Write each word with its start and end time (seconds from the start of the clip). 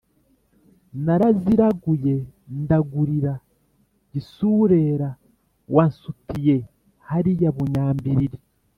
naraziraguye 1.05 2.15
ndagurira 2.61 3.33
gisurera 4.11 5.09
wa 5.75 5.83
nsutiye 5.89 6.55
hariya 7.07 7.49
bunyambiriri 7.57 8.37